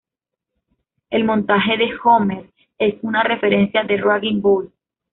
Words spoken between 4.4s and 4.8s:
Bull".